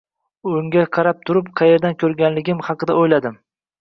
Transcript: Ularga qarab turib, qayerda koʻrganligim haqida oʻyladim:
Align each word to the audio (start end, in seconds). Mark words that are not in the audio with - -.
Ularga 0.51 0.85
qarab 0.95 1.21
turib, 1.29 1.53
qayerda 1.63 1.93
koʻrganligim 2.05 2.65
haqida 2.71 2.97
oʻyladim: 3.03 3.39